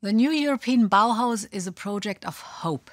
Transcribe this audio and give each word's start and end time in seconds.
The 0.00 0.12
new 0.12 0.30
European 0.30 0.88
Bauhaus 0.88 1.48
is 1.50 1.66
a 1.66 1.72
project 1.72 2.24
of 2.24 2.40
hope. 2.40 2.88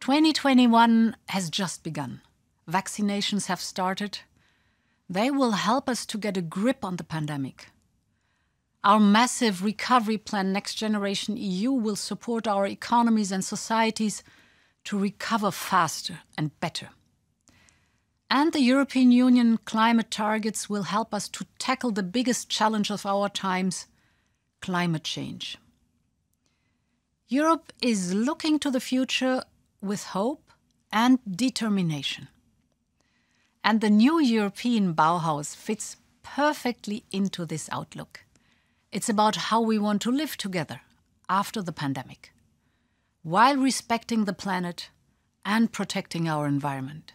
2021 0.00 1.14
has 1.28 1.50
just 1.50 1.82
begun. 1.82 2.22
Vaccinations 2.66 3.44
have 3.48 3.60
started. 3.60 4.20
They 5.10 5.30
will 5.30 5.50
help 5.50 5.90
us 5.90 6.06
to 6.06 6.16
get 6.16 6.38
a 6.38 6.40
grip 6.40 6.82
on 6.82 6.96
the 6.96 7.04
pandemic. 7.04 7.66
Our 8.82 8.98
massive 8.98 9.62
recovery 9.62 10.16
plan, 10.16 10.50
Next 10.50 10.76
Generation 10.76 11.36
EU, 11.36 11.72
will 11.72 11.96
support 11.96 12.48
our 12.48 12.66
economies 12.66 13.30
and 13.30 13.44
societies 13.44 14.22
to 14.84 14.98
recover 14.98 15.50
faster 15.50 16.20
and 16.38 16.58
better. 16.58 16.88
And 18.30 18.54
the 18.54 18.62
European 18.62 19.12
Union 19.12 19.58
climate 19.66 20.10
targets 20.10 20.70
will 20.70 20.84
help 20.84 21.12
us 21.12 21.28
to 21.28 21.44
tackle 21.58 21.90
the 21.90 22.02
biggest 22.02 22.48
challenge 22.48 22.90
of 22.90 23.04
our 23.04 23.28
times 23.28 23.88
climate 24.62 25.04
change. 25.04 25.58
Europe 27.32 27.72
is 27.80 28.12
looking 28.12 28.58
to 28.58 28.70
the 28.70 28.78
future 28.78 29.42
with 29.80 30.04
hope 30.08 30.52
and 30.92 31.18
determination. 31.24 32.28
And 33.64 33.80
the 33.80 33.88
new 33.88 34.20
European 34.20 34.92
Bauhaus 34.92 35.56
fits 35.56 35.96
perfectly 36.22 37.04
into 37.10 37.46
this 37.46 37.70
outlook. 37.72 38.24
It's 38.90 39.08
about 39.08 39.48
how 39.48 39.62
we 39.62 39.78
want 39.78 40.02
to 40.02 40.10
live 40.10 40.36
together 40.36 40.82
after 41.26 41.62
the 41.62 41.72
pandemic, 41.72 42.34
while 43.22 43.56
respecting 43.56 44.26
the 44.26 44.34
planet 44.34 44.90
and 45.42 45.72
protecting 45.72 46.28
our 46.28 46.46
environment. 46.46 47.14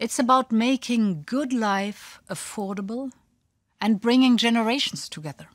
It's 0.00 0.18
about 0.18 0.50
making 0.50 1.22
good 1.22 1.52
life 1.52 2.20
affordable 2.28 3.12
and 3.80 4.00
bringing 4.00 4.36
generations 4.36 5.08
together. 5.08 5.50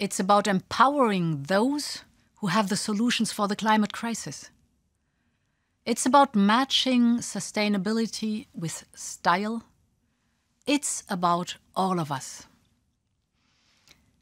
It's 0.00 0.18
about 0.18 0.46
empowering 0.46 1.42
those 1.42 2.04
who 2.36 2.46
have 2.46 2.70
the 2.70 2.76
solutions 2.76 3.32
for 3.32 3.46
the 3.46 3.54
climate 3.54 3.92
crisis. 3.92 4.48
It's 5.84 6.06
about 6.06 6.34
matching 6.34 7.18
sustainability 7.18 8.46
with 8.54 8.86
style. 8.94 9.62
It's 10.66 11.04
about 11.10 11.56
all 11.76 12.00
of 12.00 12.10
us. 12.10 12.46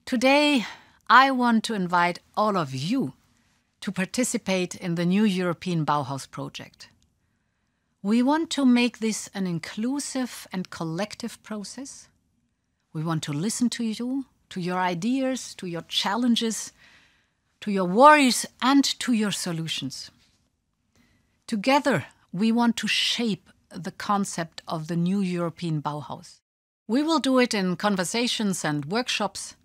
Today, 0.05 0.67
I 1.09 1.31
want 1.31 1.63
to 1.65 1.75
invite 1.75 2.19
all 2.37 2.57
of 2.57 2.75
you 2.75 3.13
to 3.81 3.93
participate 3.93 4.75
in 4.75 4.97
the 4.97 5.07
new 5.07 5.23
European 5.23 5.87
Bauhaus 5.87 6.29
project. 6.29 6.89
We 8.03 8.21
want 8.21 8.51
to 8.51 8.67
make 8.67 8.99
this 8.99 9.31
an 9.33 9.47
inclusive 9.47 10.49
and 10.53 10.71
collective 10.71 11.41
process. 11.45 12.09
We 12.93 13.05
want 13.05 13.23
to 13.25 13.33
listen 13.33 13.71
to 13.71 13.85
you, 13.85 14.25
to 14.51 14.61
your 14.61 14.79
ideas, 14.79 15.55
to 15.57 15.67
your 15.67 15.83
challenges, 15.83 16.73
to 17.61 17.71
your 17.71 17.85
worries, 17.85 18.47
and 18.63 18.85
to 19.01 19.13
your 19.13 19.33
solutions. 19.33 20.11
Together, 21.47 22.07
we 22.33 22.53
want 22.53 22.77
to 22.77 22.87
shape 22.87 23.51
the 23.71 23.91
concept 23.91 24.63
of 24.67 24.87
the 24.87 24.97
new 24.97 25.21
European 25.21 25.83
Bauhaus. 25.83 26.41
We 26.87 27.03
will 27.03 27.19
do 27.19 27.39
it 27.39 27.53
in 27.53 27.77
conversations 27.77 28.65
and 28.65 28.87
workshops 28.87 29.57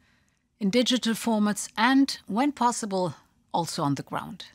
in 0.59 0.69
digital 0.69 1.13
formats 1.13 1.69
and, 1.77 2.17
when 2.27 2.51
possible, 2.51 3.15
also 3.53 3.83
on 3.83 3.95
the 3.95 4.03
ground. 4.03 4.45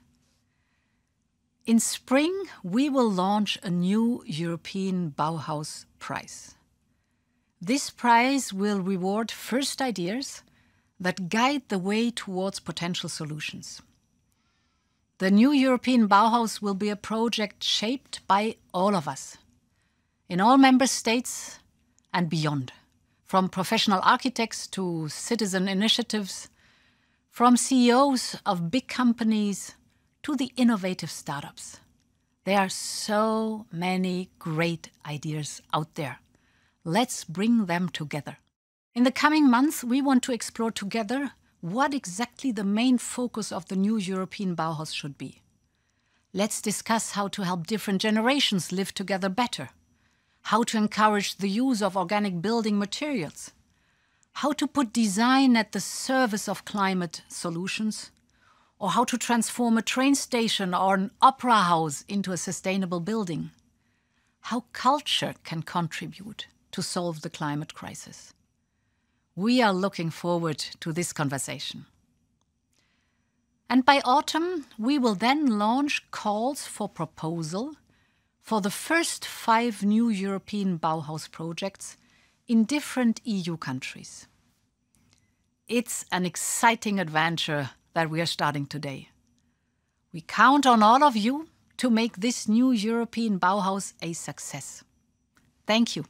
In 1.67 1.79
spring, 1.79 2.35
we 2.63 2.89
will 2.89 3.11
launch 3.11 3.59
a 3.63 3.71
new 3.71 4.23
European 4.27 5.11
Bauhaus 5.11 5.85
Prize. 5.99 6.55
This 7.61 7.91
prize 7.91 8.53
will 8.53 8.81
reward 8.81 9.31
first 9.31 9.83
ideas 9.83 10.43
that 11.01 11.29
guide 11.29 11.63
the 11.69 11.79
way 11.79 12.11
towards 12.11 12.61
potential 12.61 13.09
solutions. 13.09 13.83
The 15.19 15.31
new 15.31 15.51
European 15.51 16.09
Bauhaus 16.09 16.63
will 16.63 16.75
be 16.75 16.89
a 16.89 16.97
project 16.97 17.65
shaped 17.65 18.21
by 18.29 18.57
all 18.73 18.95
of 18.95 19.09
us, 19.09 19.37
in 20.29 20.41
all 20.41 20.57
member 20.57 20.87
states 20.87 21.59
and 22.13 22.31
beyond 22.31 22.73
from 23.29 23.51
professional 23.51 24.01
architects 24.05 24.67
to 24.67 25.07
citizen 25.11 25.69
initiatives, 25.69 26.49
from 27.29 27.59
CEOs 27.59 28.37
of 28.47 28.71
big 28.71 28.89
companies 28.89 29.75
to 30.23 30.35
the 30.35 30.51
innovative 30.57 31.11
startups. 31.11 31.79
There 32.45 32.59
are 32.59 32.71
so 32.71 33.67
many 33.71 34.31
great 34.39 34.89
ideas 35.05 35.61
out 35.75 35.95
there. 35.95 36.21
Let's 36.89 37.23
bring 37.23 37.67
them 37.67 37.91
together. 37.91 38.39
In 38.95 39.05
the 39.05 39.13
coming 39.13 39.51
months, 39.51 39.85
we 39.85 40.01
want 40.01 40.23
to 40.23 40.33
explore 40.33 40.71
together 40.71 41.33
what 41.61 41.93
exactly 41.93 42.51
the 42.51 42.65
main 42.65 42.97
focus 42.97 43.53
of 43.53 43.69
the 43.69 43.77
new 43.77 43.99
European 43.99 44.57
Bauhaus 44.57 44.95
should 44.95 45.19
be. 45.19 45.43
Let's 46.33 46.63
discuss 46.63 47.11
how 47.11 47.29
to 47.29 47.43
help 47.43 47.67
different 47.67 48.01
generations 48.01 48.73
live 48.73 48.95
together 48.95 49.29
better 49.29 49.69
how 50.45 50.63
to 50.63 50.79
encourage 50.79 51.37
the 51.37 51.51
use 51.51 51.83
of 51.83 51.95
organic 51.95 52.41
building 52.41 52.79
materials, 52.79 53.51
how 54.41 54.53
to 54.53 54.67
put 54.67 54.95
design 54.95 55.59
at 55.59 55.73
the 55.73 55.81
service 55.81 56.49
of 56.49 56.65
climate 56.65 57.21
solutions, 57.29 58.11
or 58.79 58.93
how 58.93 59.05
to 59.05 59.19
transform 59.19 59.77
a 59.77 59.83
train 59.83 60.15
station 60.15 60.73
or 60.73 60.95
an 60.95 61.11
opera 61.21 61.65
house 61.65 62.03
into 62.09 62.33
a 62.33 62.39
sustainable 62.39 63.01
building, 63.01 63.51
how 64.41 64.65
culture 64.73 65.35
can 65.45 65.61
contribute 65.61 66.47
to 66.79 66.83
solve 66.85 67.23
the 67.23 67.31
climate 67.41 67.75
crisis. 67.75 68.33
We 69.35 69.61
are 69.61 69.73
looking 69.73 70.11
forward 70.11 70.59
to 70.79 70.93
this 70.93 71.13
conversation. 71.13 71.87
And 73.69 73.85
by 73.85 74.01
autumn, 74.05 74.67
we 74.79 74.97
will 74.97 75.17
then 75.17 75.59
launch 75.59 76.09
calls 76.13 76.69
for 76.69 76.89
proposal 76.89 77.75
for 78.41 78.61
the 78.61 78.71
first 78.71 79.27
five 79.27 79.83
new 79.83 80.09
European 80.09 80.79
Bauhaus 80.79 81.29
projects 81.29 81.97
in 82.47 82.63
different 82.63 83.21
EU 83.25 83.57
countries. 83.57 84.29
It's 85.67 86.05
an 86.13 86.25
exciting 86.25 87.01
adventure 87.01 87.71
that 87.95 88.09
we 88.09 88.21
are 88.21 88.35
starting 88.37 88.67
today. 88.67 89.09
We 90.13 90.21
count 90.21 90.65
on 90.65 90.85
all 90.85 91.03
of 91.03 91.17
you 91.17 91.49
to 91.79 91.91
make 91.91 92.19
this 92.19 92.47
new 92.47 92.71
European 92.71 93.41
Bauhaus 93.41 93.95
a 94.01 94.13
success. 94.13 94.85
Thank 95.67 95.97
you. 95.97 96.05